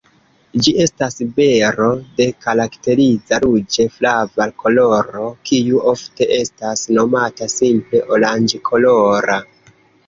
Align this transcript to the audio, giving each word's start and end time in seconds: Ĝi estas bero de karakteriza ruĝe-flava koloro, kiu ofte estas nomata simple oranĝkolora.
Ĝi 0.67 0.71
estas 0.83 1.17
bero 1.39 1.89
de 2.21 2.27
karakteriza 2.45 3.41
ruĝe-flava 3.45 4.49
koloro, 4.65 5.29
kiu 5.51 5.85
ofte 5.95 6.31
estas 6.41 6.87
nomata 6.99 7.51
simple 7.61 8.05
oranĝkolora. 8.19 9.41